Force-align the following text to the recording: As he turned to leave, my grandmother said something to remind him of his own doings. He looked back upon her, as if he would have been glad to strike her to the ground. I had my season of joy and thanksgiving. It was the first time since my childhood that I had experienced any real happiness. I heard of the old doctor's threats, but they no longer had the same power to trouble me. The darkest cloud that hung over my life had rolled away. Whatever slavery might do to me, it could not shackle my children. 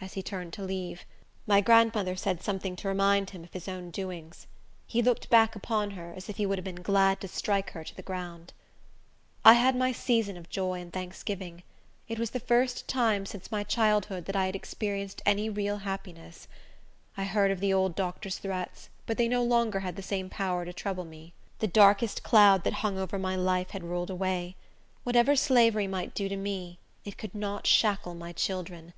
As 0.00 0.12
he 0.14 0.22
turned 0.22 0.52
to 0.52 0.62
leave, 0.62 1.04
my 1.44 1.60
grandmother 1.60 2.14
said 2.14 2.40
something 2.40 2.76
to 2.76 2.86
remind 2.86 3.30
him 3.30 3.42
of 3.42 3.52
his 3.52 3.66
own 3.66 3.90
doings. 3.90 4.46
He 4.86 5.02
looked 5.02 5.28
back 5.28 5.56
upon 5.56 5.90
her, 5.90 6.14
as 6.16 6.28
if 6.28 6.36
he 6.36 6.46
would 6.46 6.56
have 6.56 6.64
been 6.64 6.82
glad 6.84 7.20
to 7.20 7.26
strike 7.26 7.70
her 7.70 7.82
to 7.82 7.96
the 7.96 8.00
ground. 8.02 8.52
I 9.44 9.54
had 9.54 9.74
my 9.74 9.90
season 9.90 10.36
of 10.36 10.50
joy 10.50 10.80
and 10.80 10.92
thanksgiving. 10.92 11.64
It 12.06 12.16
was 12.16 12.30
the 12.30 12.38
first 12.38 12.86
time 12.86 13.26
since 13.26 13.50
my 13.50 13.64
childhood 13.64 14.26
that 14.26 14.36
I 14.36 14.46
had 14.46 14.54
experienced 14.54 15.20
any 15.26 15.50
real 15.50 15.78
happiness. 15.78 16.46
I 17.16 17.24
heard 17.24 17.50
of 17.50 17.58
the 17.58 17.74
old 17.74 17.96
doctor's 17.96 18.38
threats, 18.38 18.88
but 19.04 19.18
they 19.18 19.26
no 19.26 19.42
longer 19.42 19.80
had 19.80 19.96
the 19.96 20.00
same 20.00 20.30
power 20.30 20.64
to 20.64 20.72
trouble 20.72 21.04
me. 21.04 21.32
The 21.58 21.66
darkest 21.66 22.22
cloud 22.22 22.62
that 22.62 22.72
hung 22.84 22.96
over 22.98 23.18
my 23.18 23.34
life 23.34 23.70
had 23.70 23.82
rolled 23.82 24.10
away. 24.10 24.54
Whatever 25.02 25.34
slavery 25.34 25.88
might 25.88 26.14
do 26.14 26.28
to 26.28 26.36
me, 26.36 26.78
it 27.04 27.18
could 27.18 27.34
not 27.34 27.66
shackle 27.66 28.14
my 28.14 28.32
children. 28.32 28.92